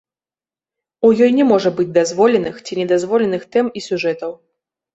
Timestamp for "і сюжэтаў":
3.79-4.31